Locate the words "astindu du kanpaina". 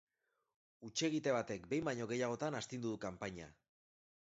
2.63-3.53